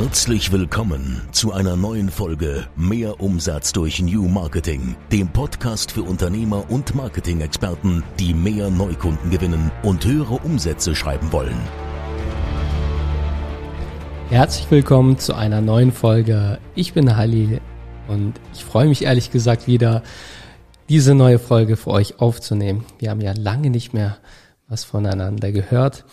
[0.00, 6.70] Herzlich willkommen zu einer neuen Folge Mehr Umsatz durch New Marketing, dem Podcast für Unternehmer
[6.70, 11.58] und Marketing-Experten, die mehr Neukunden gewinnen und höhere Umsätze schreiben wollen.
[14.30, 16.60] Herzlich willkommen zu einer neuen Folge.
[16.76, 17.60] Ich bin Halil
[18.06, 20.04] und ich freue mich ehrlich gesagt wieder,
[20.88, 22.84] diese neue Folge für euch aufzunehmen.
[23.00, 24.18] Wir haben ja lange nicht mehr
[24.68, 26.04] was voneinander gehört.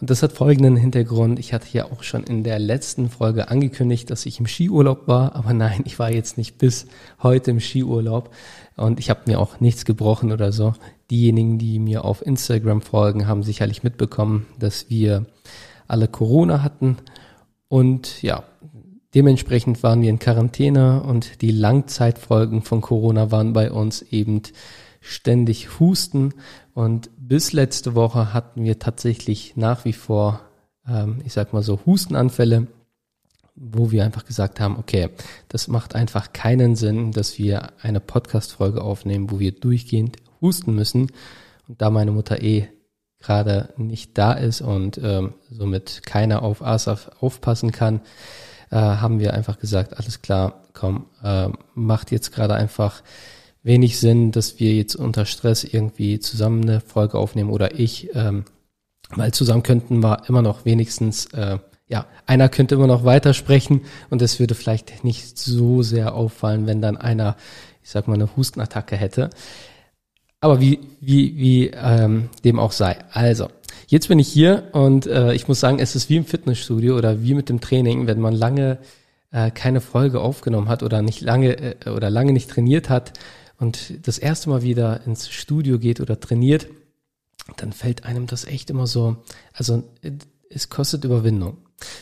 [0.00, 1.40] Und das hat folgenden Hintergrund.
[1.40, 5.34] Ich hatte ja auch schon in der letzten Folge angekündigt, dass ich im Skiurlaub war,
[5.34, 6.86] aber nein, ich war jetzt nicht bis
[7.20, 8.32] heute im Skiurlaub.
[8.76, 10.74] Und ich habe mir auch nichts gebrochen oder so.
[11.10, 15.26] Diejenigen, die mir auf Instagram folgen, haben sicherlich mitbekommen, dass wir
[15.88, 16.98] alle Corona hatten.
[17.66, 18.44] Und ja,
[19.16, 21.02] dementsprechend waren wir in Quarantäne.
[21.02, 24.42] Und die Langzeitfolgen von Corona waren bei uns eben
[25.00, 26.34] ständig Husten.
[26.72, 30.40] Und bis letzte Woche hatten wir tatsächlich nach wie vor,
[30.88, 32.68] ähm, ich sag mal so, Hustenanfälle,
[33.54, 35.10] wo wir einfach gesagt haben, okay,
[35.48, 41.12] das macht einfach keinen Sinn, dass wir eine Podcast-Folge aufnehmen, wo wir durchgehend husten müssen.
[41.68, 42.68] Und da meine Mutter eh
[43.20, 48.00] gerade nicht da ist und ähm, somit keiner auf Asaf aufpassen kann,
[48.70, 53.02] äh, haben wir einfach gesagt, alles klar, komm, äh, macht jetzt gerade einfach
[53.62, 58.44] wenig Sinn, dass wir jetzt unter Stress irgendwie zusammen eine Folge aufnehmen oder ich, ähm,
[59.10, 64.22] weil zusammen könnten wir immer noch wenigstens, äh, ja, einer könnte immer noch weitersprechen und
[64.22, 67.36] es würde vielleicht nicht so sehr auffallen, wenn dann einer,
[67.82, 69.30] ich sag mal, eine Hustenattacke hätte.
[70.40, 72.98] Aber wie, wie, wie ähm, dem auch sei.
[73.10, 73.48] Also,
[73.88, 77.22] jetzt bin ich hier und äh, ich muss sagen, es ist wie im Fitnessstudio oder
[77.22, 78.78] wie mit dem Training, wenn man lange
[79.32, 83.14] äh, keine Folge aufgenommen hat oder nicht lange äh, oder lange nicht trainiert hat,
[83.58, 86.68] und das erste Mal wieder ins Studio geht oder trainiert,
[87.56, 89.16] dann fällt einem das echt immer so,
[89.52, 89.82] also
[90.50, 91.58] es kostet Überwindung.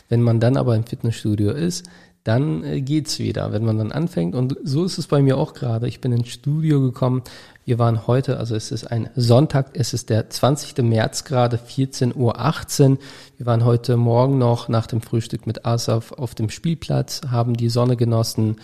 [0.09, 1.85] Wenn man dann aber im Fitnessstudio ist,
[2.27, 4.35] dann äh, geht's wieder, wenn man dann anfängt.
[4.35, 5.87] Und so ist es bei mir auch gerade.
[5.87, 7.23] Ich bin ins Studio gekommen.
[7.63, 10.77] Wir waren heute, also es ist ein Sonntag, es ist der 20.
[10.79, 12.97] März gerade, 14.18 Uhr.
[13.37, 17.69] Wir waren heute Morgen noch nach dem Frühstück mit Asaf auf dem Spielplatz, haben die
[17.69, 18.57] Sonne genossen,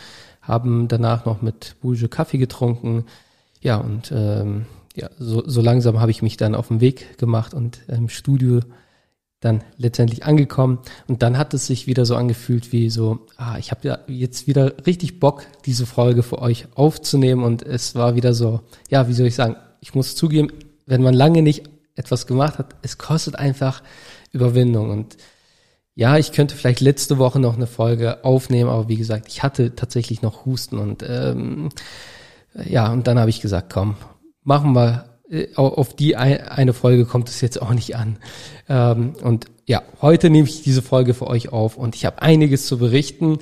[0.44, 3.06] haben danach noch mit Bouge Kaffee getrunken.
[3.62, 4.66] Ja, und ähm,
[4.96, 8.59] ja, so, so langsam habe ich mich dann auf den Weg gemacht und im Studio
[9.40, 10.80] dann letztendlich angekommen.
[11.08, 14.48] Und dann hat es sich wieder so angefühlt wie so, ah, ich habe ja jetzt
[14.48, 17.44] wieder richtig Bock, diese Folge für euch aufzunehmen.
[17.44, 20.50] Und es war wieder so, ja, wie soll ich sagen, ich muss zugeben,
[20.86, 23.84] wenn man lange nicht etwas gemacht hat, es kostet einfach
[24.31, 24.90] Überwindung.
[24.92, 25.18] Und
[25.96, 29.76] ja, ich könnte vielleicht letzte Woche noch eine Folge aufnehmen, aber wie gesagt, ich hatte
[29.76, 31.70] tatsächlich noch Husten und ähm,
[32.66, 33.96] ja, und dann habe ich gesagt, komm,
[34.44, 38.18] machen wir äh, auf die eine Folge kommt es jetzt auch nicht an.
[38.70, 42.66] Ähm, und ja, heute nehme ich diese Folge für euch auf und ich habe einiges
[42.66, 43.40] zu berichten.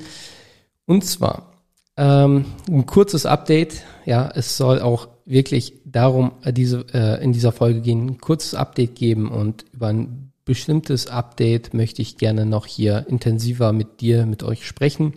[0.86, 1.54] Und zwar
[1.98, 3.84] ähm, ein kurzes Update.
[4.06, 8.56] Ja, es soll auch wirklich darum äh, diese äh, in dieser Folge gehen, ein kurzes
[8.56, 14.26] Update geben und über ein bestimmtes Update möchte ich gerne noch hier intensiver mit dir,
[14.26, 15.14] mit euch sprechen.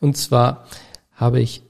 [0.00, 0.66] Und zwar
[1.12, 1.62] habe ich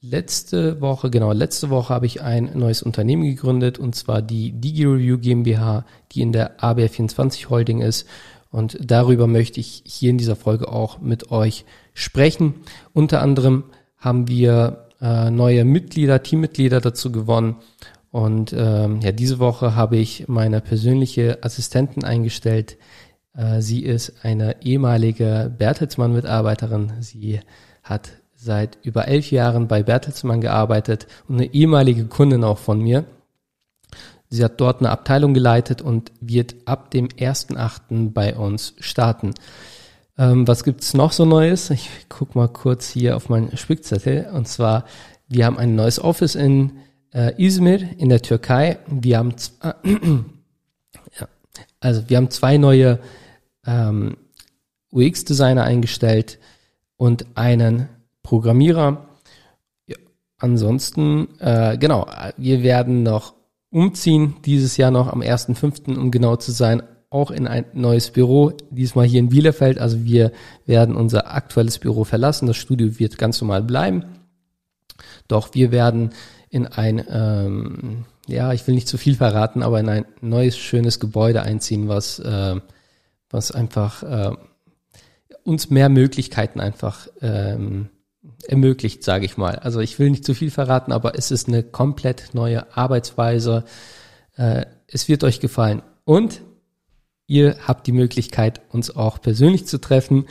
[0.00, 5.18] letzte Woche, genau, letzte Woche habe ich ein neues Unternehmen gegründet und zwar die DigiReview
[5.18, 8.06] GmbH, die in der ABR24 Holding ist.
[8.50, 11.64] Und darüber möchte ich hier in dieser Folge auch mit euch
[11.94, 12.56] sprechen.
[12.92, 13.64] Unter anderem
[13.96, 17.56] haben wir äh, neue Mitglieder, Teammitglieder dazu gewonnen
[18.12, 22.76] und ähm, ja, diese Woche habe ich meine persönliche Assistentin eingestellt.
[23.34, 26.92] Äh, sie ist eine ehemalige Bertelsmann-Mitarbeiterin.
[27.00, 27.40] Sie
[27.82, 33.04] hat seit über elf Jahren bei Bertelsmann gearbeitet und eine ehemalige Kundin auch von mir.
[34.28, 38.12] Sie hat dort eine Abteilung geleitet und wird ab dem 1.8.
[38.12, 39.32] bei uns starten.
[40.18, 41.70] Ähm, was gibt's noch so Neues?
[41.70, 44.28] Ich guck mal kurz hier auf meinen Spickzettel.
[44.34, 44.84] Und zwar,
[45.28, 46.72] wir haben ein neues Office in
[47.14, 48.78] äh, Izmir in der Türkei.
[48.88, 49.72] Wir haben äh,
[51.20, 51.28] ja,
[51.80, 52.98] also wir haben zwei neue
[53.66, 54.16] ähm,
[54.90, 56.38] UX-Designer eingestellt
[56.96, 57.88] und einen
[58.22, 59.06] Programmierer.
[59.86, 59.96] Ja,
[60.38, 62.06] ansonsten, äh, genau,
[62.36, 63.34] wir werden noch
[63.70, 68.52] umziehen dieses Jahr noch am 1.5., um genau zu sein, auch in ein neues Büro,
[68.70, 69.78] diesmal hier in Bielefeld.
[69.78, 70.32] Also wir
[70.64, 72.46] werden unser aktuelles Büro verlassen.
[72.46, 74.04] Das Studio wird ganz normal bleiben.
[75.28, 76.10] Doch wir werden
[76.52, 81.00] in ein, ähm, ja, ich will nicht zu viel verraten, aber in ein neues, schönes
[81.00, 82.60] Gebäude einziehen, was, äh,
[83.30, 84.36] was einfach äh,
[85.44, 87.88] uns mehr Möglichkeiten einfach ähm,
[88.46, 89.56] ermöglicht, sage ich mal.
[89.56, 93.64] Also ich will nicht zu viel verraten, aber es ist eine komplett neue Arbeitsweise.
[94.36, 95.80] Äh, es wird euch gefallen.
[96.04, 96.42] Und
[97.26, 100.26] ihr habt die Möglichkeit, uns auch persönlich zu treffen.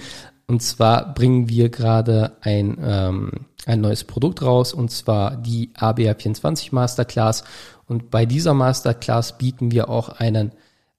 [0.46, 3.32] Und zwar bringen wir gerade ein, ähm,
[3.66, 7.44] ein neues Produkt raus, und zwar die ABR24 Masterclass.
[7.88, 10.52] Und bei dieser Masterclass bieten wir auch einen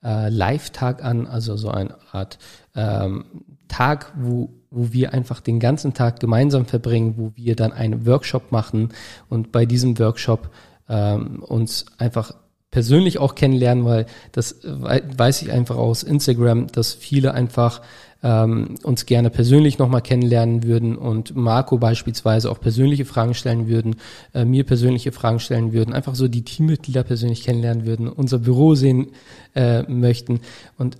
[0.05, 2.39] äh, Live-Tag an, also so eine Art
[2.75, 3.25] ähm,
[3.69, 8.53] Tag, wo, wo wir einfach den ganzen Tag gemeinsam verbringen, wo wir dann einen Workshop
[8.53, 8.91] machen
[9.29, 10.51] und bei diesem Workshop
[10.89, 12.35] ähm, uns einfach
[12.73, 17.83] persönlich auch kennenlernen, weil das weiß ich einfach aus Instagram, dass viele einfach
[18.23, 23.97] ähm, uns gerne persönlich nochmal kennenlernen würden und Marco beispielsweise auch persönliche Fragen stellen würden,
[24.35, 28.75] äh, mir persönliche Fragen stellen würden, einfach so die Teammitglieder persönlich kennenlernen würden, unser Büro
[28.75, 29.09] sehen
[29.55, 30.41] äh, möchten.
[30.79, 30.97] Und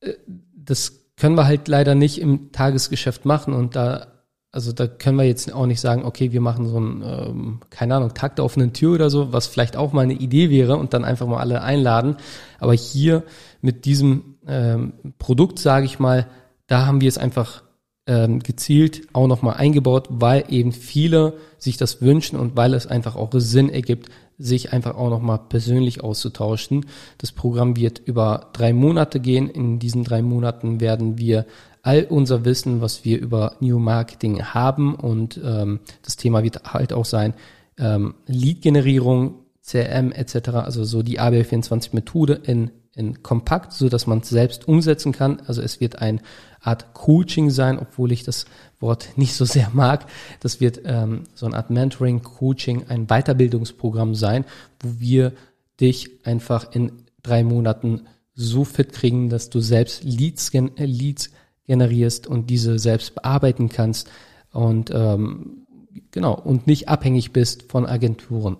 [0.00, 0.14] äh,
[0.56, 4.11] das können wir halt leider nicht im Tagesgeschäft machen und da
[4.52, 7.96] also da können wir jetzt auch nicht sagen, okay, wir machen so ein, ähm, keine
[7.96, 10.92] Ahnung, Tag der offenen Tür oder so, was vielleicht auch mal eine Idee wäre und
[10.92, 12.16] dann einfach mal alle einladen.
[12.58, 13.22] Aber hier
[13.62, 16.26] mit diesem ähm, Produkt, sage ich mal,
[16.66, 17.62] da haben wir es einfach
[18.06, 23.16] ähm, gezielt auch nochmal eingebaut, weil eben viele sich das wünschen und weil es einfach
[23.16, 26.86] auch Sinn ergibt, sich einfach auch nochmal persönlich auszutauschen.
[27.18, 29.48] Das Programm wird über drei Monate gehen.
[29.48, 31.46] In diesen drei Monaten werden wir
[31.82, 36.92] all unser Wissen, was wir über New Marketing haben und ähm, das Thema wird halt
[36.92, 37.34] auch sein
[37.78, 44.28] ähm, Lead-Generierung, CRM etc., also so die ABL24-Methode in, in kompakt, so dass man es
[44.28, 45.40] selbst umsetzen kann.
[45.46, 46.20] Also es wird ein
[46.60, 48.46] Art Coaching sein, obwohl ich das
[48.80, 50.06] Wort nicht so sehr mag.
[50.40, 54.44] Das wird ähm, so eine Art Mentoring, Coaching, ein Weiterbildungsprogramm sein,
[54.80, 55.32] wo wir
[55.80, 56.92] dich einfach in
[57.22, 58.02] drei Monaten
[58.34, 61.30] so fit kriegen, dass du selbst Leads, äh, Leads
[61.72, 64.10] generierst und diese selbst bearbeiten kannst
[64.52, 65.64] und ähm,
[66.10, 68.58] genau und nicht abhängig bist von Agenturen.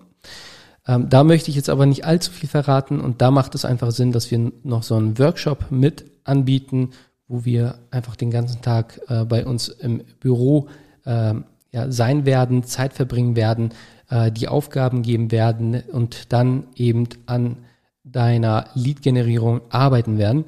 [0.88, 3.90] Ähm, da möchte ich jetzt aber nicht allzu viel verraten und da macht es einfach
[3.90, 6.92] Sinn, dass wir noch so einen Workshop mit anbieten,
[7.28, 10.68] wo wir einfach den ganzen Tag äh, bei uns im Büro
[11.04, 11.34] äh,
[11.70, 13.74] ja, sein werden, Zeit verbringen werden,
[14.08, 17.58] äh, die Aufgaben geben werden und dann eben an
[18.04, 20.46] deiner Lead-Generierung arbeiten werden.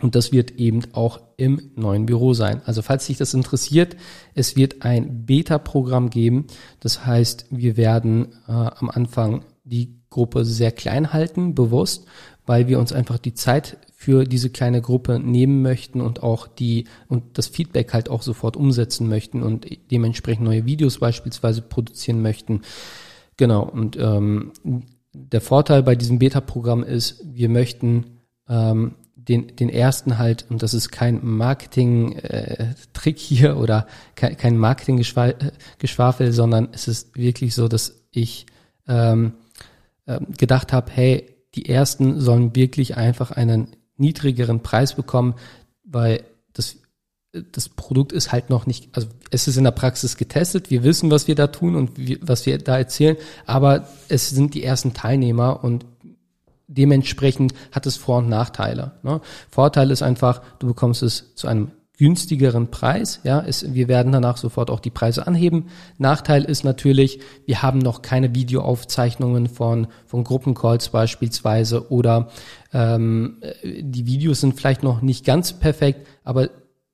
[0.00, 2.62] Und das wird eben auch im neuen Büro sein.
[2.64, 3.96] Also falls dich das interessiert,
[4.34, 6.46] es wird ein Beta-Programm geben.
[6.80, 12.06] Das heißt, wir werden äh, am Anfang die Gruppe sehr klein halten, bewusst,
[12.46, 16.86] weil wir uns einfach die Zeit für diese kleine Gruppe nehmen möchten und auch die
[17.06, 22.62] und das Feedback halt auch sofort umsetzen möchten und dementsprechend neue Videos beispielsweise produzieren möchten.
[23.36, 23.62] Genau.
[23.62, 24.52] Und ähm,
[25.12, 28.94] der Vorteil bei diesem Beta-Programm ist, wir möchten ähm,
[29.30, 33.86] den, den ersten halt, und das ist kein Marketing-Trick äh, hier oder
[34.16, 38.46] kein, kein Marketing-Geschwafel, sondern es ist wirklich so, dass ich
[38.88, 39.34] ähm,
[40.06, 45.34] äh, gedacht habe, hey, die ersten sollen wirklich einfach einen niedrigeren Preis bekommen,
[45.84, 46.78] weil das
[47.52, 51.12] das Produkt ist halt noch nicht, also es ist in der Praxis getestet, wir wissen,
[51.12, 53.16] was wir da tun und wie, was wir da erzählen,
[53.46, 55.86] aber es sind die ersten Teilnehmer und
[56.70, 58.92] dementsprechend hat es Vor- und Nachteile.
[59.02, 59.20] Ne?
[59.50, 63.20] Vorteil ist einfach, du bekommst es zu einem günstigeren Preis.
[63.24, 65.66] Ja, es, wir werden danach sofort auch die Preise anheben.
[65.98, 72.28] Nachteil ist natürlich, wir haben noch keine Videoaufzeichnungen von, von Gruppencalls beispielsweise oder
[72.72, 76.48] ähm, die Videos sind vielleicht noch nicht ganz perfekt, aber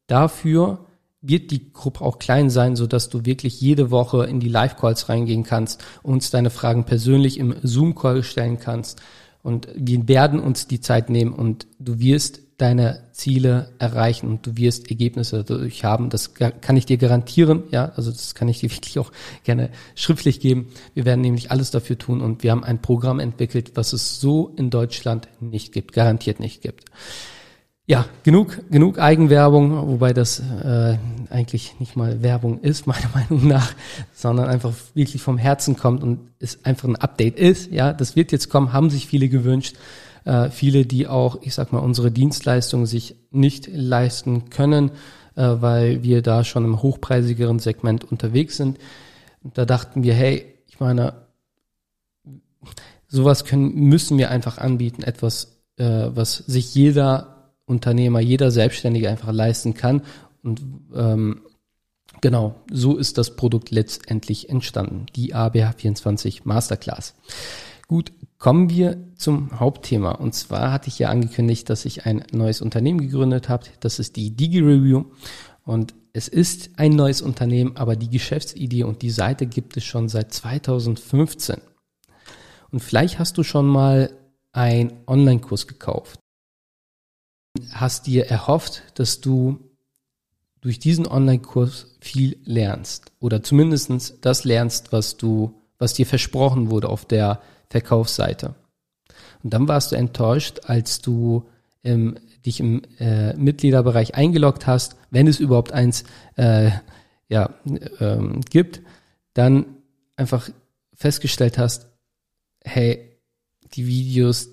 [0.08, 0.81] dafür
[1.20, 5.08] wird die Gruppe auch klein sein, so dass du wirklich jede Woche in die Live-Calls
[5.08, 9.00] reingehen kannst, uns deine Fragen persönlich im Zoom-Call stellen kannst
[9.46, 14.56] und wir werden uns die Zeit nehmen und du wirst deine Ziele erreichen und du
[14.56, 16.10] wirst Ergebnisse dadurch haben.
[16.10, 17.62] Das kann ich dir garantieren.
[17.70, 19.12] Ja, also das kann ich dir wirklich auch
[19.44, 20.67] gerne schriftlich geben.
[20.94, 24.53] Wir werden nämlich alles dafür tun und wir haben ein Programm entwickelt, was es so
[24.56, 26.86] in Deutschland nicht gibt, garantiert nicht gibt.
[27.88, 30.98] Ja, genug, genug Eigenwerbung, wobei das äh,
[31.31, 33.74] eigentlich nicht mal Werbung ist, meiner Meinung nach,
[34.12, 37.70] sondern einfach wirklich vom Herzen kommt und es einfach ein Update ist.
[37.70, 39.76] Ja, das wird jetzt kommen, haben sich viele gewünscht.
[40.24, 44.90] Äh, viele, die auch, ich sag mal, unsere Dienstleistungen sich nicht leisten können,
[45.36, 48.78] äh, weil wir da schon im hochpreisigeren Segment unterwegs sind.
[49.55, 51.14] da dachten wir, hey, ich meine,
[53.06, 57.35] sowas können, müssen wir einfach anbieten, etwas, äh, was sich jeder
[57.67, 60.03] Unternehmer, jeder Selbstständige einfach leisten kann.
[60.43, 60.63] Und
[60.94, 61.43] ähm,
[62.20, 67.15] genau, so ist das Produkt letztendlich entstanden, die ABH24 Masterclass.
[67.89, 70.13] Gut, kommen wir zum Hauptthema.
[70.13, 73.67] Und zwar hatte ich ja angekündigt, dass ich ein neues Unternehmen gegründet habe.
[73.81, 75.05] Das ist die DigiReview.
[75.65, 80.08] Und es ist ein neues Unternehmen, aber die Geschäftsidee und die Seite gibt es schon
[80.08, 81.56] seit 2015.
[82.70, 84.11] Und vielleicht hast du schon mal
[84.53, 86.20] einen Online-Kurs gekauft
[87.72, 89.58] hast dir erhofft, dass du
[90.60, 96.89] durch diesen Online-Kurs viel lernst oder zumindestens das lernst, was du, was dir versprochen wurde
[96.89, 98.55] auf der Verkaufsseite.
[99.43, 101.46] Und dann warst du enttäuscht, als du
[101.84, 106.05] ähm, dich im äh, Mitgliederbereich eingeloggt hast, wenn es überhaupt eins
[106.36, 106.70] äh,
[107.29, 107.55] ja,
[108.01, 108.82] ähm, gibt,
[109.34, 109.67] dann
[110.17, 110.48] einfach
[110.94, 111.89] festgestellt hast,
[112.65, 113.20] hey,
[113.75, 114.48] die Videos,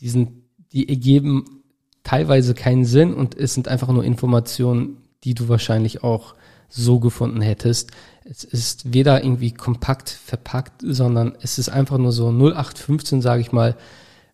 [0.00, 1.57] die sind, die ergeben
[2.08, 6.34] teilweise keinen Sinn und es sind einfach nur Informationen, die du wahrscheinlich auch
[6.70, 7.90] so gefunden hättest.
[8.24, 13.52] Es ist weder irgendwie kompakt verpackt, sondern es ist einfach nur so 0815, sage ich
[13.52, 13.76] mal,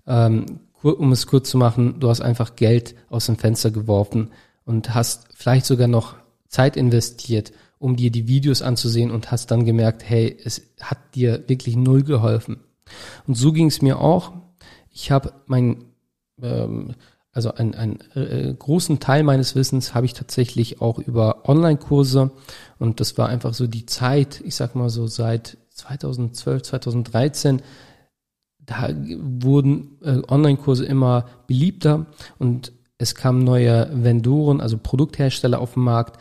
[0.07, 4.31] ähm, um es kurz zu machen, du hast einfach Geld aus dem Fenster geworfen
[4.65, 6.15] und hast vielleicht sogar noch
[6.47, 7.51] Zeit investiert,
[7.81, 12.05] um dir die Videos anzusehen und hast dann gemerkt, hey, es hat dir wirklich null
[12.05, 12.61] geholfen.
[13.27, 14.33] Und so ging es mir auch.
[14.93, 15.87] Ich habe mein,
[16.41, 16.95] ähm,
[17.35, 22.31] also einen, einen äh, großen Teil meines Wissens habe ich tatsächlich auch über Online-Kurse.
[22.79, 27.61] Und das war einfach so die Zeit, ich sag mal so seit 2012, 2013,
[28.61, 28.89] da
[29.19, 32.07] wurden äh, Online-Kurse immer beliebter.
[32.39, 36.21] Und es kamen neue Vendoren, also Produkthersteller auf den Markt,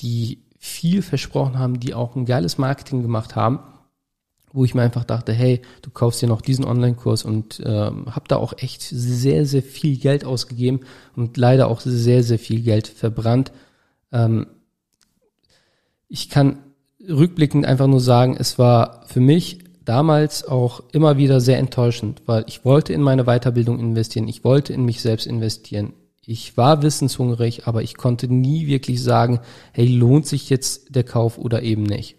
[0.00, 3.58] die viel versprochen haben, die auch ein geiles Marketing gemacht haben,
[4.52, 8.28] wo ich mir einfach dachte, hey, du kaufst dir noch diesen Online-Kurs und ähm, habe
[8.28, 10.80] da auch echt sehr, sehr viel Geld ausgegeben
[11.16, 13.52] und leider auch sehr, sehr viel Geld verbrannt.
[14.12, 14.46] Ähm,
[16.08, 16.58] ich kann
[17.08, 22.44] rückblickend einfach nur sagen, es war für mich damals auch immer wieder sehr enttäuschend, weil
[22.46, 25.94] ich wollte in meine Weiterbildung investieren, ich wollte in mich selbst investieren.
[26.24, 29.40] Ich war wissenshungrig, aber ich konnte nie wirklich sagen,
[29.72, 32.16] hey, lohnt sich jetzt der Kauf oder eben nicht.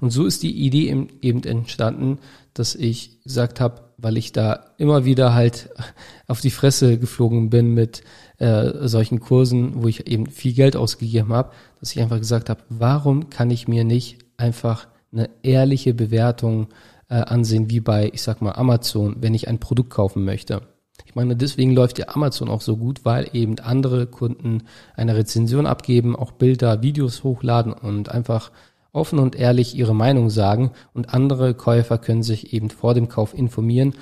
[0.00, 2.18] Und so ist die Idee eben entstanden,
[2.54, 5.70] dass ich gesagt habe, weil ich da immer wieder halt
[6.26, 8.02] auf die Fresse geflogen bin mit
[8.38, 12.60] äh, solchen Kursen, wo ich eben viel Geld ausgegeben habe, dass ich einfach gesagt habe,
[12.68, 16.68] warum kann ich mir nicht einfach eine ehrliche Bewertung
[17.08, 20.62] äh, ansehen, wie bei, ich sag mal, Amazon, wenn ich ein Produkt kaufen möchte.
[21.06, 25.66] Ich meine, deswegen läuft ja Amazon auch so gut, weil eben andere Kunden eine Rezension
[25.66, 28.50] abgeben, auch Bilder, Videos hochladen und einfach
[28.98, 33.32] offen und ehrlich ihre Meinung sagen und andere Käufer können sich eben vor dem Kauf
[33.32, 33.94] informieren.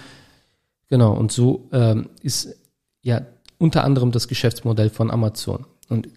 [0.88, 2.56] Genau, und so ähm, ist
[3.02, 3.22] ja
[3.58, 5.66] unter anderem das Geschäftsmodell von Amazon.
[5.88, 6.08] Und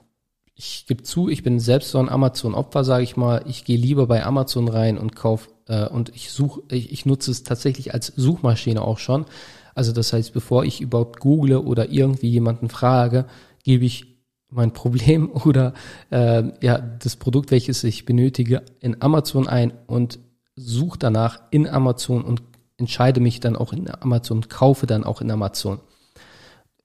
[0.56, 3.44] ich gebe zu, ich bin selbst so ein Amazon-Opfer, sage ich mal.
[3.48, 7.32] Ich gehe lieber bei Amazon rein und kaufe äh, und ich suche, ich, ich nutze
[7.32, 9.26] es tatsächlich als Suchmaschine auch schon.
[9.74, 13.26] Also das heißt, bevor ich überhaupt google oder irgendwie jemanden frage,
[13.64, 14.19] gebe ich
[14.50, 15.74] mein Problem oder
[16.10, 20.20] äh, ja das Produkt, welches ich benötige, in Amazon ein und
[20.56, 22.42] suche danach in Amazon und
[22.78, 25.80] entscheide mich dann auch in Amazon, kaufe dann auch in Amazon.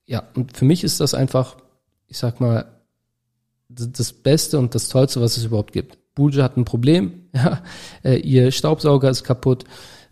[0.07, 1.57] Ja, und für mich ist das einfach,
[2.09, 2.67] ich sag mal,
[3.69, 5.99] das Beste und das Tollste, was es überhaupt gibt.
[6.15, 7.63] Buja hat ein Problem, ja,
[8.05, 9.65] äh, ihr Staubsauger ist kaputt.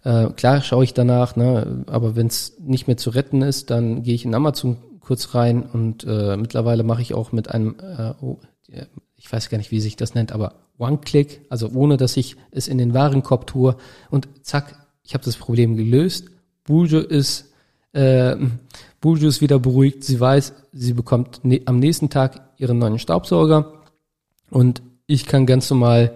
[0.04, 4.02] Äh, klar schaue ich danach, ne, aber wenn es nicht mehr zu retten ist, dann
[4.02, 8.14] gehe ich in Amazon kurz rein und äh, mittlerweile mache ich auch mit einem, äh,
[8.20, 8.38] oh,
[9.16, 12.68] ich weiß gar nicht, wie sich das nennt, aber One-Click, also ohne dass ich es
[12.68, 13.76] in den Warenkorb tue
[14.10, 16.28] und zack, ich habe das Problem gelöst.
[16.64, 17.52] Bujo ist
[17.92, 18.36] äh,
[19.00, 20.04] Bujo ist wieder beruhigt.
[20.04, 23.82] Sie weiß, sie bekommt ne am nächsten Tag ihren neuen Staubsauger
[24.50, 26.14] und ich kann ganz normal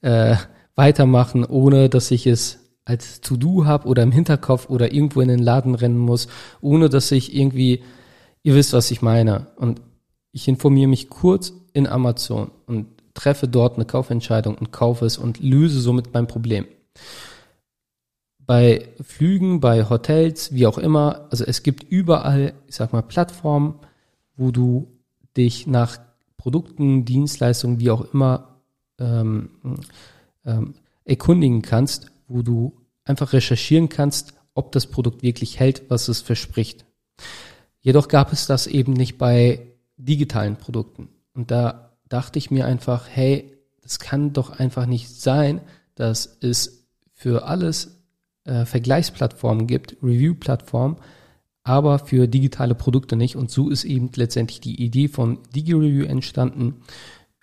[0.00, 0.36] äh,
[0.74, 5.38] weitermachen, ohne dass ich es als To-Do habe oder im Hinterkopf oder irgendwo in den
[5.38, 6.28] Laden rennen muss,
[6.60, 7.82] ohne dass ich irgendwie,
[8.44, 9.48] ihr wisst, was ich meine.
[9.56, 9.80] Und
[10.30, 15.40] ich informiere mich kurz in Amazon und treffe dort eine Kaufentscheidung und kaufe es und
[15.40, 16.66] löse somit mein Problem
[18.46, 23.74] bei Flügen, bei Hotels, wie auch immer, also es gibt überall, ich sag mal, Plattformen,
[24.36, 24.88] wo du
[25.36, 25.98] dich nach
[26.36, 28.60] Produkten, Dienstleistungen, wie auch immer,
[28.98, 29.50] ähm,
[30.44, 30.74] ähm,
[31.04, 32.74] erkundigen kannst, wo du
[33.04, 36.84] einfach recherchieren kannst, ob das Produkt wirklich hält, was es verspricht.
[37.84, 39.60] Jedoch gab es das eben nicht bei
[39.98, 41.10] digitalen Produkten.
[41.34, 45.60] Und da dachte ich mir einfach, hey, das kann doch einfach nicht sein,
[45.94, 48.00] dass es für alles
[48.44, 50.96] äh, Vergleichsplattformen gibt, Review-Plattformen,
[51.62, 53.36] aber für digitale Produkte nicht.
[53.36, 56.76] Und so ist eben letztendlich die Idee von DigiReview entstanden.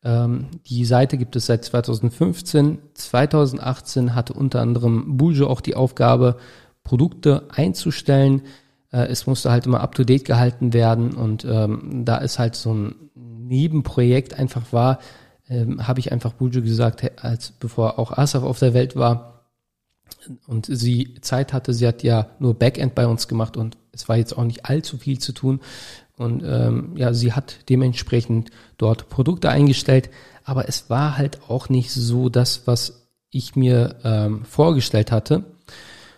[0.04, 2.80] Ähm, die Seite gibt es seit 2015.
[2.96, 6.38] 2018 hatte unter anderem Bujo auch die Aufgabe,
[6.84, 8.42] Produkte einzustellen.
[8.92, 11.14] Äh, es musste halt immer up-to-date gehalten werden.
[11.14, 15.00] Und ähm, da es halt so ein Nebenprojekt einfach war,
[15.50, 19.32] ähm, habe ich einfach Bujo gesagt, als bevor auch Asaf auf der Welt war,
[20.48, 24.18] und sie Zeit hatte, sie hat ja nur Backend bei uns gemacht und es war
[24.18, 25.62] jetzt auch nicht allzu viel zu tun.
[26.18, 30.10] und ähm, ja, sie hat dementsprechend dort Produkte eingestellt,
[30.44, 35.46] aber es war halt auch nicht so das, was ich mir ähm, vorgestellt hatte.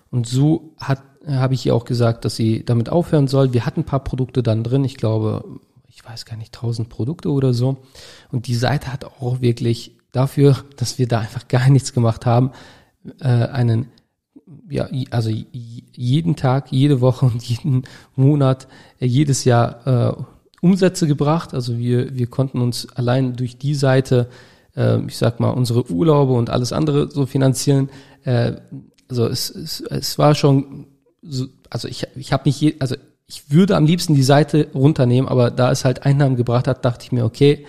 [0.09, 3.53] Und so hat habe ich ihr auch gesagt, dass sie damit aufhören soll.
[3.53, 5.43] Wir hatten ein paar Produkte dann drin, ich glaube,
[5.87, 7.77] ich weiß gar nicht, 1000 Produkte oder so.
[8.31, 12.51] Und die Seite hat auch wirklich dafür, dass wir da einfach gar nichts gemacht haben,
[13.19, 13.87] äh, einen
[14.69, 17.83] ja, also jeden Tag, jede Woche und jeden
[18.15, 18.67] Monat,
[18.99, 20.23] äh, jedes Jahr äh,
[20.61, 21.53] Umsätze gebracht.
[21.53, 24.29] Also wir, wir konnten uns allein durch die Seite,
[24.75, 27.89] äh, ich sag mal, unsere Urlaube und alles andere so finanzieren.
[28.23, 28.53] Äh,
[29.09, 30.87] also es, es, es war schon,
[31.23, 32.95] so, also ich, ich habe nicht, je, also
[33.27, 37.05] ich würde am liebsten die Seite runternehmen, aber da es halt Einnahmen gebracht hat, dachte
[37.05, 37.65] ich mir, okay,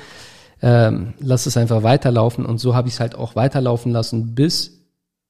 [0.63, 2.45] ähm, lass es einfach weiterlaufen.
[2.47, 4.81] Und so habe ich es halt auch weiterlaufen lassen bis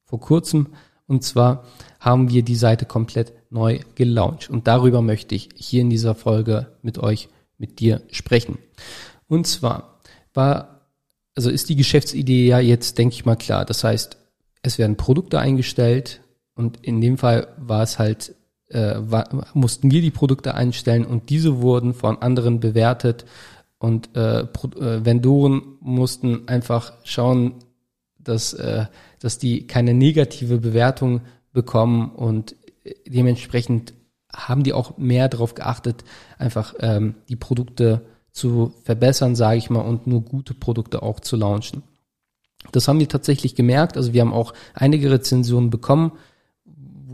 [0.04, 0.68] vor kurzem.
[1.06, 1.64] Und zwar
[2.00, 4.50] haben wir die Seite komplett neu gelauncht.
[4.50, 7.28] Und darüber möchte ich hier in dieser Folge mit euch,
[7.58, 8.58] mit dir sprechen.
[9.28, 10.00] Und zwar
[10.32, 10.80] war,
[11.34, 13.64] also ist die Geschäftsidee ja jetzt, denke ich mal, klar.
[13.64, 14.16] Das heißt,
[14.62, 16.20] es werden Produkte eingestellt
[16.54, 18.34] und in dem Fall war es halt,
[18.68, 23.24] äh, war, mussten wir die Produkte einstellen und diese wurden von anderen bewertet
[23.78, 27.56] und äh, äh, Vendoren mussten einfach schauen,
[28.18, 28.86] dass, äh,
[29.20, 32.56] dass die keine negative Bewertung bekommen und
[33.06, 33.94] dementsprechend
[34.32, 36.04] haben die auch mehr darauf geachtet,
[36.38, 41.36] einfach ähm, die Produkte zu verbessern, sage ich mal, und nur gute Produkte auch zu
[41.36, 41.82] launchen.
[42.72, 43.96] Das haben wir tatsächlich gemerkt.
[43.96, 46.12] Also wir haben auch einige Rezensionen bekommen,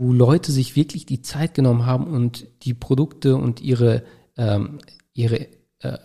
[0.01, 4.03] wo Leute sich wirklich die Zeit genommen haben und die Produkte und ihre,
[4.35, 4.79] ähm,
[5.13, 5.41] ihre
[5.77, 5.99] äh,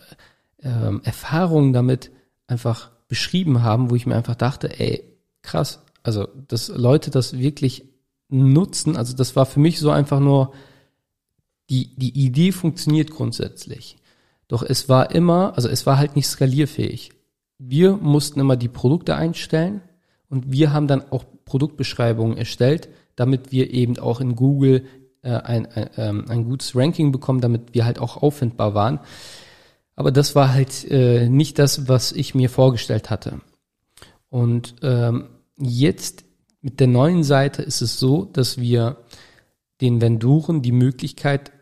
[0.58, 2.10] ähm, Erfahrungen damit
[2.46, 5.02] einfach beschrieben haben, wo ich mir einfach dachte, ey,
[5.40, 7.86] krass, also dass Leute das wirklich
[8.28, 10.52] nutzen, also das war für mich so einfach nur,
[11.70, 13.96] die, die Idee funktioniert grundsätzlich.
[14.46, 17.12] Doch es war immer, also es war halt nicht skalierfähig.
[17.56, 19.80] Wir mussten immer die Produkte einstellen
[20.28, 24.84] und wir haben dann auch Produktbeschreibungen erstellt, damit wir eben auch in Google
[25.22, 29.00] äh, ein, ein, ähm, ein gutes Ranking bekommen, damit wir halt auch auffindbar waren.
[29.96, 33.40] Aber das war halt äh, nicht das, was ich mir vorgestellt hatte.
[34.28, 36.24] Und ähm, jetzt
[36.60, 38.98] mit der neuen Seite ist es so, dass wir
[39.80, 41.52] den Vendoren die Möglichkeit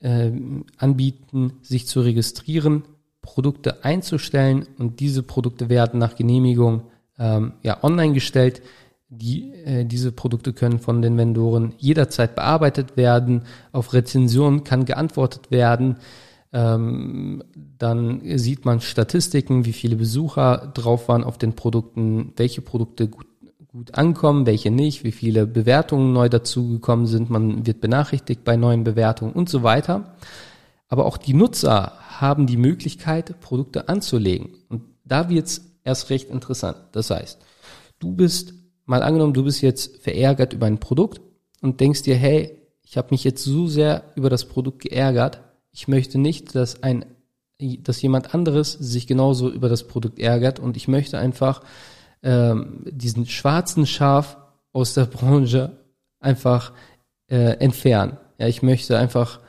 [0.00, 0.30] äh,
[0.76, 2.84] anbieten, sich zu registrieren,
[3.22, 6.82] Produkte einzustellen und diese Produkte werden nach Genehmigung
[7.18, 8.62] ähm, ja online gestellt.
[9.10, 13.42] Die, äh, diese Produkte können von den Vendoren jederzeit bearbeitet werden.
[13.72, 15.96] Auf Rezensionen kann geantwortet werden.
[16.52, 17.42] Ähm,
[17.78, 23.26] dann sieht man Statistiken, wie viele Besucher drauf waren auf den Produkten, welche Produkte gut,
[23.68, 27.30] gut ankommen, welche nicht, wie viele Bewertungen neu dazugekommen sind.
[27.30, 30.16] Man wird benachrichtigt bei neuen Bewertungen und so weiter.
[30.88, 34.50] Aber auch die Nutzer haben die Möglichkeit, Produkte anzulegen.
[34.68, 36.78] Und da wird's erst recht interessant.
[36.92, 37.38] Das heißt,
[37.98, 38.54] du bist,
[38.88, 41.20] mal angenommen, du bist jetzt verärgert über ein Produkt
[41.60, 45.88] und denkst dir, hey, ich habe mich jetzt so sehr über das Produkt geärgert, ich
[45.88, 47.04] möchte nicht, dass ein,
[47.58, 51.62] dass jemand anderes sich genauso über das Produkt ärgert und ich möchte einfach
[52.22, 54.38] ähm, diesen schwarzen Schaf
[54.72, 55.78] aus der Branche
[56.18, 56.72] einfach
[57.28, 58.16] äh, entfernen.
[58.38, 59.40] Ja, ich möchte einfach,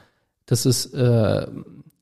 [0.46, 1.48] dass es, äh,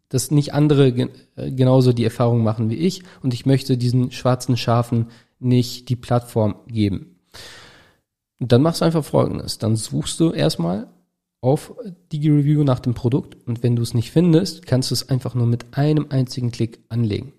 [0.10, 4.12] dass nicht andere gen äh, genauso die Erfahrung machen wie ich und ich möchte diesen
[4.12, 5.08] schwarzen Schafen
[5.40, 7.17] nicht die Plattform geben.
[8.40, 9.58] Dann machst du einfach Folgendes.
[9.58, 10.88] Dann suchst du erstmal
[11.42, 11.74] auf
[12.12, 15.36] die Review nach dem Produkt und wenn du es nicht findest, kannst du es einfach
[15.36, 17.34] nur mit einem einzigen Klick anlegen.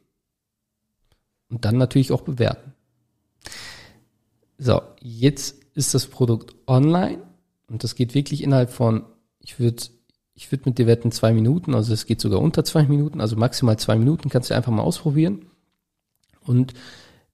[1.49, 2.75] Und dann natürlich auch bewerten.
[4.59, 7.19] So, jetzt ist das Produkt online
[7.69, 9.05] und das geht wirklich innerhalb von,
[9.41, 9.83] ich würde
[10.39, 13.35] ich würde mit dir wetten zwei Minuten, also es geht sogar unter zwei Minuten, also
[13.35, 15.47] maximal zwei Minuten, kannst du einfach mal ausprobieren.
[16.41, 16.75] Und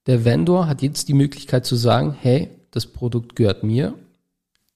[0.06, 3.94] der Vendor hat jetzt die Möglichkeit zu sagen, hey, das Produkt gehört mir,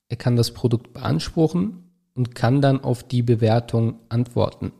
[0.07, 1.83] er kann das Produkt beanspruchen
[2.15, 4.71] und kann dann auf die Bewertung antworten.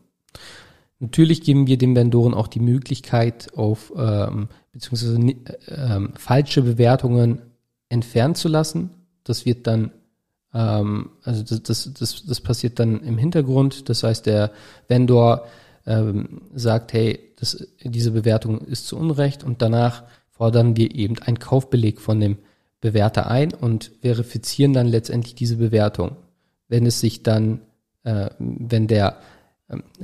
[0.99, 5.35] Natürlich geben wir den Vendoren auch die Möglichkeit, auf ähm, beziehungsweise äh,
[5.67, 7.41] ähm, falsche Bewertungen
[7.89, 8.91] entfernen zu lassen.
[9.23, 9.91] Das wird dann,
[10.53, 13.89] ähm, also das, das, das, das passiert dann im Hintergrund.
[13.89, 14.51] Das heißt, der
[14.87, 15.45] Vendor
[15.85, 21.39] ähm, sagt, hey, das, diese Bewertung ist zu Unrecht und danach fordern wir eben einen
[21.39, 22.37] Kaufbeleg von dem
[22.81, 26.15] Bewerter ein und verifizieren dann letztendlich diese Bewertung.
[26.67, 27.61] Wenn es sich dann,
[28.03, 29.17] äh, wenn der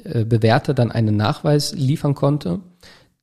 [0.04, 2.60] äh, Bewerter dann einen Nachweis liefern konnte,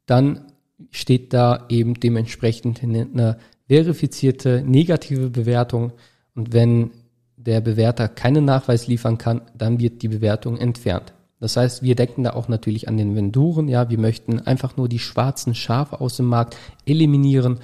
[0.06, 0.46] dann
[0.90, 3.38] steht da eben dementsprechend eine
[3.68, 5.92] verifizierte negative Bewertung
[6.34, 6.90] und wenn
[7.36, 11.12] der Bewerter keinen Nachweis liefern kann, dann wird die Bewertung entfernt.
[11.40, 13.66] Das heißt, wir denken da auch natürlich an den Vendoren.
[13.66, 17.58] Ja, wir möchten einfach nur die schwarzen Schafe aus dem Markt eliminieren,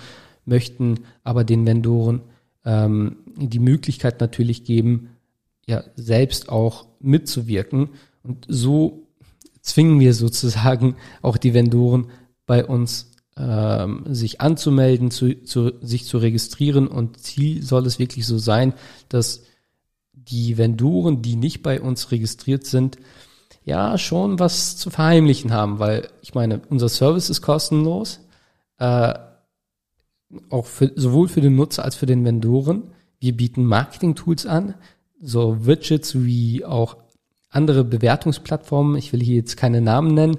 [0.48, 2.22] möchten aber den Vendoren
[2.64, 5.10] ähm, die Möglichkeit natürlich geben,
[5.66, 7.90] ja, selbst auch mitzuwirken.
[8.22, 9.06] Und so
[9.60, 12.08] zwingen wir sozusagen auch die Vendoren
[12.46, 16.88] bei uns ähm, sich anzumelden, zu, zu, sich zu registrieren.
[16.88, 18.74] Und Ziel soll es wirklich so sein,
[19.08, 19.44] dass
[20.12, 22.98] die Vendoren, die nicht bei uns registriert sind,
[23.64, 28.20] ja schon was zu verheimlichen haben, weil ich meine, unser Service ist kostenlos,
[28.78, 29.14] äh,
[30.50, 32.84] auch für, sowohl für den Nutzer als für den Vendoren.
[33.20, 34.74] Wir bieten Marketing-Tools an,
[35.20, 36.96] so Widgets wie auch
[37.50, 38.96] andere Bewertungsplattformen.
[38.96, 40.38] Ich will hier jetzt keine Namen nennen,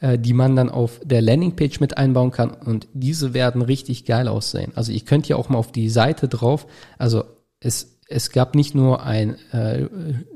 [0.00, 4.28] äh, die man dann auf der Landingpage mit einbauen kann und diese werden richtig geil
[4.28, 4.72] aussehen.
[4.74, 6.66] Also ihr könnt ja auch mal auf die Seite drauf.
[6.98, 7.24] Also
[7.60, 9.86] es es gab nicht nur ein äh,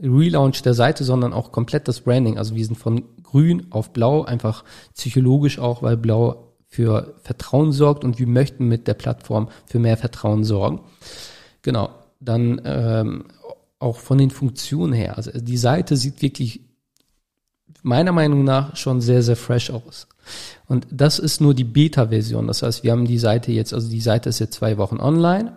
[0.03, 2.37] Relaunch der Seite, sondern auch komplett das Branding.
[2.37, 8.05] Also wir sind von grün auf blau, einfach psychologisch auch, weil blau für Vertrauen sorgt
[8.05, 10.81] und wir möchten mit der Plattform für mehr Vertrauen sorgen.
[11.63, 13.25] Genau, dann ähm,
[13.79, 15.17] auch von den Funktionen her.
[15.17, 16.61] Also die Seite sieht wirklich
[17.83, 20.09] meiner Meinung nach schon sehr, sehr fresh aus.
[20.67, 22.47] Und das ist nur die Beta-Version.
[22.47, 25.53] Das heißt, wir haben die Seite jetzt, also die Seite ist jetzt zwei Wochen online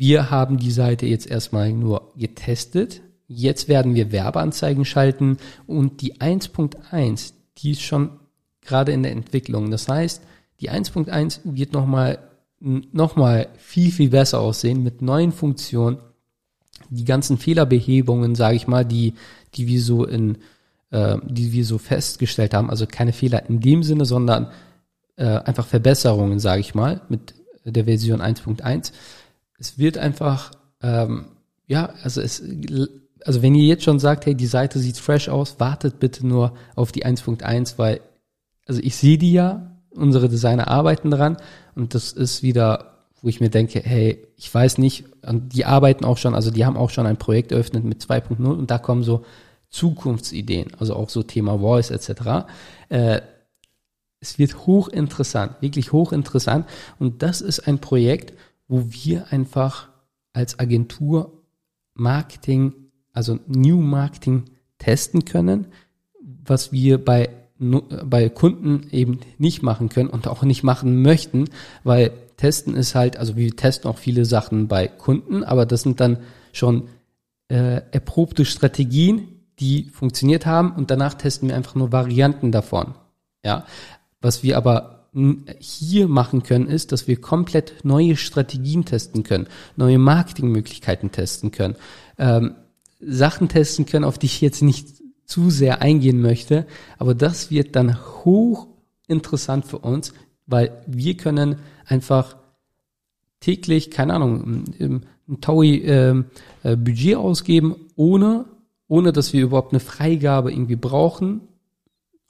[0.00, 3.02] wir haben die Seite jetzt erstmal nur getestet.
[3.26, 5.36] Jetzt werden wir Werbeanzeigen schalten
[5.66, 8.18] und die 1.1, die ist schon
[8.62, 9.70] gerade in der Entwicklung.
[9.70, 10.22] Das heißt,
[10.60, 12.18] die 1.1 wird nochmal
[12.60, 15.98] noch mal viel, viel besser aussehen mit neuen Funktionen.
[16.90, 19.14] Die ganzen Fehlerbehebungen, sage ich mal, die,
[19.54, 20.38] die wir so in,
[20.90, 24.50] äh, die wir so festgestellt haben, also keine Fehler in dem Sinne, sondern
[25.16, 28.92] äh, einfach Verbesserungen, sage ich mal, mit der Version 1.1
[29.60, 30.50] es wird einfach,
[30.82, 31.26] ähm,
[31.66, 32.42] ja, also es,
[33.24, 36.54] also wenn ihr jetzt schon sagt, hey, die Seite sieht fresh aus, wartet bitte nur
[36.74, 38.00] auf die 1.1, weil,
[38.66, 41.36] also ich sehe die ja, unsere Designer arbeiten dran
[41.74, 46.16] und das ist wieder, wo ich mir denke, hey, ich weiß nicht, die arbeiten auch
[46.16, 49.24] schon, also die haben auch schon ein Projekt eröffnet mit 2.0 und da kommen so
[49.70, 52.48] Zukunftsideen, also auch so Thema Voice etc.
[52.88, 53.20] Äh,
[54.20, 56.66] es wird hochinteressant, wirklich hochinteressant
[56.98, 58.34] und das ist ein Projekt,
[58.68, 59.88] wo wir einfach
[60.32, 61.42] als Agentur
[61.94, 62.72] Marketing,
[63.12, 64.44] also New Marketing
[64.78, 65.66] testen können,
[66.22, 67.28] was wir bei,
[67.60, 71.46] bei Kunden eben nicht machen können und auch nicht machen möchten,
[71.84, 76.00] weil testen ist halt, also wir testen auch viele Sachen bei Kunden, aber das sind
[76.00, 76.18] dann
[76.52, 76.88] schon
[77.48, 82.94] äh, erprobte Strategien, die funktioniert haben und danach testen wir einfach nur Varianten davon.
[83.44, 83.66] Ja,
[84.22, 85.08] was wir aber
[85.58, 91.76] hier machen können, ist, dass wir komplett neue Strategien testen können, neue Marketingmöglichkeiten testen können,
[92.16, 92.54] ähm,
[93.00, 96.66] Sachen testen können, auf die ich jetzt nicht zu sehr eingehen möchte,
[96.98, 98.66] aber das wird dann hoch
[99.06, 100.12] interessant für uns,
[100.46, 102.36] weil wir können einfach
[103.40, 106.24] täglich, keine Ahnung, ein Taui äh,
[106.62, 108.46] äh, Budget ausgeben, ohne,
[108.88, 111.42] ohne dass wir überhaupt eine Freigabe irgendwie brauchen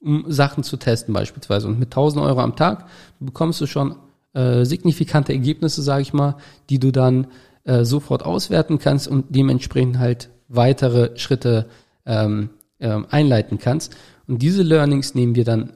[0.01, 1.69] um Sachen zu testen beispielsweise.
[1.69, 2.87] Und mit 1000 Euro am Tag
[3.19, 3.97] bekommst du schon
[4.33, 6.37] äh, signifikante Ergebnisse, sage ich mal,
[6.71, 7.27] die du dann
[7.65, 11.67] äh, sofort auswerten kannst und dementsprechend halt weitere Schritte
[12.07, 13.97] ähm, ähm, einleiten kannst.
[14.27, 15.73] Und diese Learnings nehmen wir dann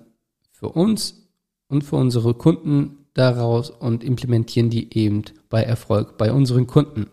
[0.53, 1.29] für uns
[1.69, 7.07] und für unsere Kunden daraus und implementieren die eben bei Erfolg bei unseren Kunden.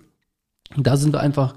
[0.75, 1.55] Und da sind wir einfach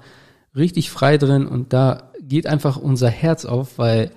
[0.55, 4.11] richtig frei drin und da geht einfach unser Herz auf, weil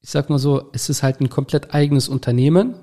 [0.00, 2.74] ich sag mal so, es ist halt ein komplett eigenes Unternehmen,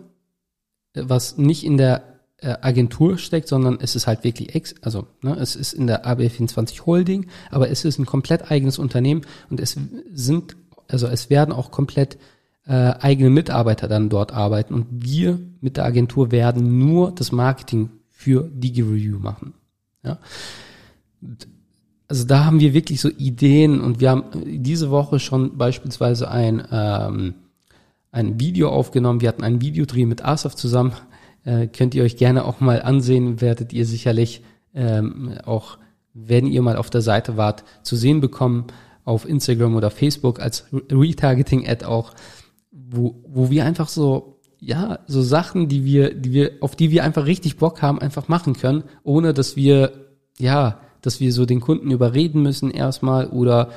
[0.96, 5.38] was nicht in der äh, Agentur steckt, sondern es ist halt wirklich ex, also ne,
[5.40, 9.78] es ist in der AB24 Holding, aber es ist ein komplett eigenes Unternehmen und es
[10.14, 10.58] sind,
[10.92, 12.18] also es werden auch komplett
[12.66, 17.90] äh, eigene Mitarbeiter dann dort arbeiten und wir mit der Agentur werden nur das Marketing
[18.10, 19.54] für DigiReview machen.
[20.04, 20.20] Ja.
[22.08, 26.64] Also da haben wir wirklich so Ideen und wir haben diese Woche schon beispielsweise ein,
[26.72, 27.36] ähm,
[28.12, 29.22] ein Video aufgenommen.
[29.22, 30.94] Wir hatten ein Videodreh mit Asaf zusammen.
[31.46, 34.44] Äh, könnt ihr euch gerne auch mal ansehen, werdet ihr sicherlich
[34.76, 35.78] ähm, auch,
[36.14, 38.68] wenn ihr mal auf der Seite wart, zu sehen bekommen
[39.06, 42.14] auf Instagram oder Facebook als Retargeting-Ad auch,
[42.72, 47.04] wo, wo wir einfach so, ja, so Sachen, die wir, die wir, auf die wir
[47.04, 49.92] einfach richtig Bock haben, einfach machen können, ohne dass wir,
[50.38, 53.72] ja, dass wir so den Kunden überreden müssen erstmal oder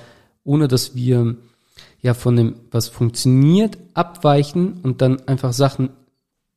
[0.44, 1.36] ohne dass wir
[2.02, 5.88] ja von dem, was funktioniert, abweichen und dann einfach Sachen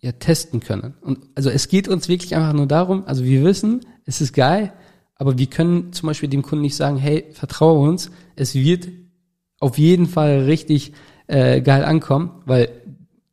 [0.02, 0.96] ja testen können.
[1.02, 4.74] Und also es geht uns wirklich einfach nur darum, also wir wissen, es ist geil,
[5.18, 8.88] aber wir können zum Beispiel dem Kunden nicht sagen, hey, vertraue uns, es wird
[9.60, 10.94] auf jeden Fall richtig
[11.28, 12.70] äh, geil ankommen, weil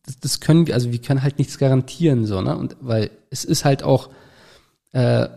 [0.04, 2.56] das, das können wir, also wir können halt nichts garantieren, so, ne?
[2.56, 4.10] Und weil es ist halt auch
[4.92, 5.28] äh,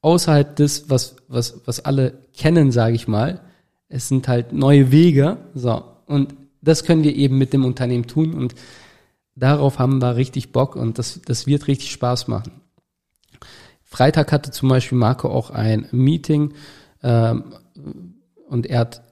[0.00, 3.40] außerhalb des, was, was, was alle kennen, sage ich mal.
[3.88, 5.84] Es sind halt neue Wege, so.
[6.06, 8.54] Und das können wir eben mit dem Unternehmen tun und
[9.34, 12.52] darauf haben wir richtig Bock und das, das wird richtig Spaß machen.
[13.94, 16.54] Freitag hatte zum Beispiel Marco auch ein Meeting
[17.04, 17.54] ähm,
[18.48, 19.02] und er hat,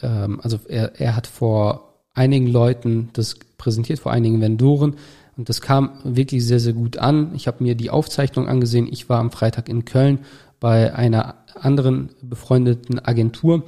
[0.00, 4.94] ähm, also er, er hat vor einigen Leuten das präsentiert, vor einigen Vendoren
[5.36, 7.32] und das kam wirklich sehr, sehr gut an.
[7.34, 8.88] Ich habe mir die Aufzeichnung angesehen.
[8.88, 10.20] Ich war am Freitag in Köln
[10.60, 13.64] bei einer anderen befreundeten Agentur,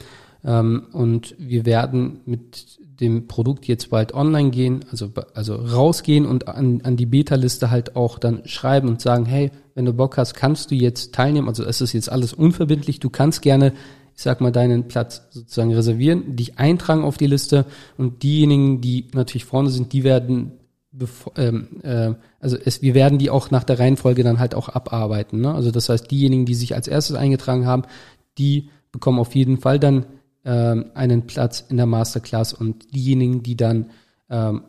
[0.45, 6.49] Ähm, und wir werden mit dem Produkt jetzt bald online gehen, also, also rausgehen und
[6.49, 10.35] an, an die Beta-Liste halt auch dann schreiben und sagen, hey, wenn du Bock hast,
[10.35, 11.49] kannst du jetzt teilnehmen.
[11.49, 13.01] Also es ist jetzt alles unverbindlich.
[13.01, 13.73] Du kannst gerne,
[14.15, 17.67] ich sag mal, deinen Platz sozusagen reservieren, dich eintragen auf die Liste
[17.99, 20.53] und diejenigen, die natürlich vorne sind, die werden
[20.95, 24.69] Bevor, ähm, äh, also es, wir werden die auch nach der Reihenfolge dann halt auch
[24.69, 25.41] abarbeiten.
[25.41, 25.55] Ne?
[25.55, 27.85] Also das heißt, diejenigen, die sich als erstes eingetragen haben,
[28.37, 30.05] die bekommen auf jeden Fall dann
[30.45, 33.91] ähm, einen Platz in der Masterclass und diejenigen, die dann
[34.31, 34.63] ähm,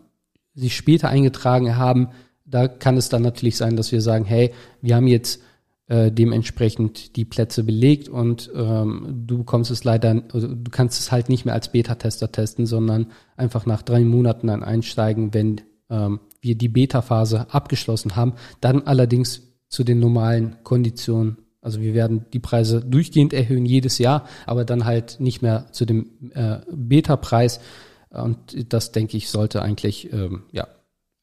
[0.54, 2.10] sich später eingetragen haben,
[2.46, 5.42] da kann es dann natürlich sein, dass wir sagen, hey, wir haben jetzt
[5.88, 11.12] äh, dementsprechend die Plätze belegt und ähm, du bekommst es leider, also du kannst es
[11.12, 16.20] halt nicht mehr als Beta-Tester testen, sondern einfach nach drei Monaten dann einsteigen, wenn ähm,
[16.42, 22.40] wir die Beta-Phase abgeschlossen haben, dann allerdings zu den normalen Konditionen also wir werden die
[22.40, 27.62] Preise durchgehend erhöhen jedes Jahr, aber dann halt nicht mehr zu dem äh, Beta-Preis.
[28.10, 30.68] Und das denke ich sollte eigentlich ähm, ja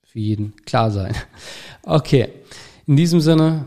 [0.03, 1.14] für jeden klar sein.
[1.83, 2.29] Okay,
[2.87, 3.66] in diesem Sinne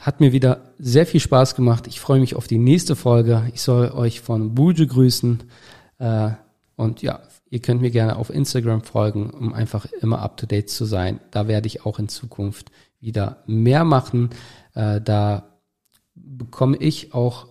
[0.00, 1.86] hat mir wieder sehr viel Spaß gemacht.
[1.86, 3.50] Ich freue mich auf die nächste Folge.
[3.52, 5.42] Ich soll euch von Buju grüßen.
[5.98, 6.30] Äh,
[6.76, 7.20] und ja,
[7.50, 11.20] ihr könnt mir gerne auf Instagram folgen, um einfach immer up to date zu sein.
[11.30, 12.70] Da werde ich auch in Zukunft
[13.00, 14.30] wieder mehr machen.
[14.74, 15.51] Äh, da
[16.38, 17.48] bekomme ich auch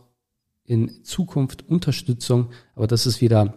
[0.64, 3.56] in Zukunft Unterstützung, aber das ist wieder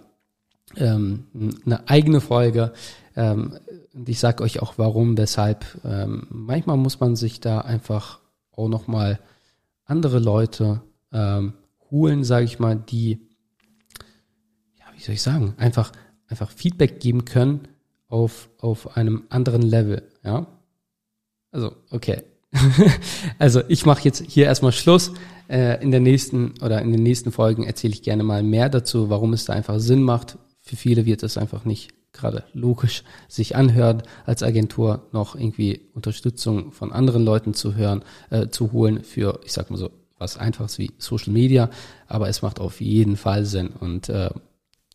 [0.77, 1.27] ähm,
[1.65, 2.73] eine eigene Folge.
[3.17, 3.59] Ähm,
[3.93, 5.65] und ich sage euch auch warum, weshalb.
[5.85, 9.21] Ähm, manchmal muss man sich da einfach auch nochmal
[9.85, 10.83] andere Leute
[11.13, 11.55] ähm,
[11.91, 13.21] holen, sage ich mal, die,
[14.79, 15.93] ja, wie soll ich sagen, einfach,
[16.27, 17.69] einfach Feedback geben können
[18.09, 20.47] auf, auf einem anderen Level, ja.
[21.53, 22.23] Also, okay,
[23.39, 25.13] also ich mache jetzt hier erstmal Schluss.
[25.49, 29.11] Äh, in der nächsten oder in den nächsten Folgen erzähle ich gerne mal mehr dazu,
[29.11, 30.39] warum es da einfach Sinn macht.
[30.63, 36.73] Für viele wird es einfach nicht gerade logisch sich anhört, als Agentur noch irgendwie Unterstützung
[36.73, 40.79] von anderen Leuten zu hören, äh, zu holen für, ich sag mal so, was einfaches
[40.79, 41.69] wie Social Media,
[42.07, 44.31] aber es macht auf jeden Fall Sinn und äh,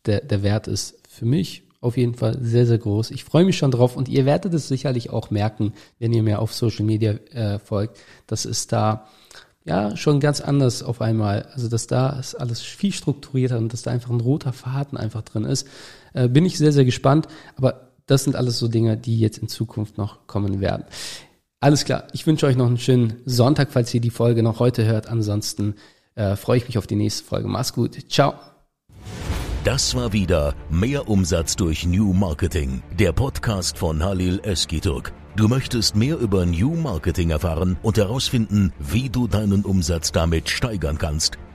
[0.06, 3.10] der, der Wert ist für mich auf jeden Fall sehr, sehr groß.
[3.10, 6.40] Ich freue mich schon drauf und ihr werdet es sicherlich auch merken, wenn ihr mir
[6.40, 7.98] auf Social Media äh, folgt.
[8.26, 9.06] Das ist da
[9.64, 11.48] ja schon ganz anders auf einmal.
[11.54, 15.22] Also dass da ist alles viel strukturierter und dass da einfach ein roter Faden einfach
[15.22, 15.66] drin ist.
[16.12, 17.28] Äh, bin ich sehr, sehr gespannt.
[17.56, 20.84] Aber das sind alles so Dinge, die jetzt in Zukunft noch kommen werden.
[21.60, 22.08] Alles klar.
[22.12, 25.06] Ich wünsche euch noch einen schönen Sonntag, falls ihr die Folge noch heute hört.
[25.08, 25.74] Ansonsten
[26.14, 27.48] äh, freue ich mich auf die nächste Folge.
[27.48, 27.96] Mach's gut.
[28.10, 28.49] Ciao.
[29.62, 35.12] Das war wieder Mehr Umsatz durch New Marketing, der Podcast von Halil Eskiturk.
[35.36, 40.96] Du möchtest mehr über New Marketing erfahren und herausfinden, wie du deinen Umsatz damit steigern
[40.96, 41.36] kannst